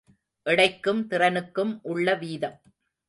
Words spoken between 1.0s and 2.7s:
திறனுக்கும் உள்ள வீதம்.